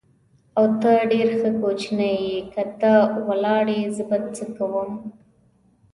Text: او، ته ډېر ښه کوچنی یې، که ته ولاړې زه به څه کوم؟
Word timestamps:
او، 0.57 0.65
ته 0.81 0.91
ډېر 1.11 1.27
ښه 1.39 1.49
کوچنی 1.61 2.13
یې، 2.25 2.37
که 2.53 2.63
ته 2.79 2.93
ولاړې 3.27 3.79
زه 3.95 4.03
به 4.09 4.17
څه 4.35 4.45
کوم؟ 4.57 4.91